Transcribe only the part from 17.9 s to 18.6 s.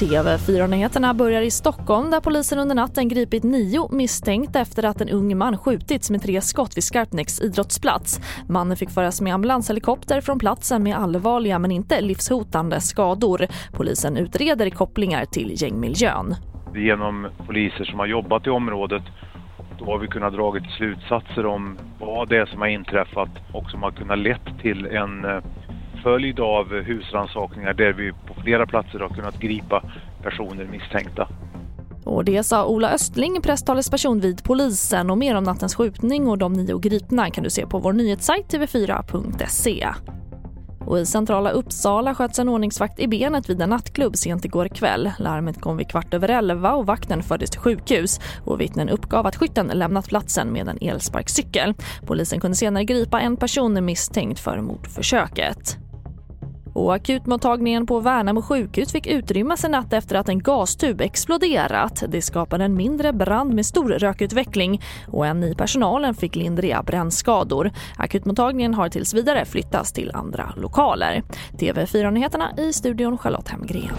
har jobbat i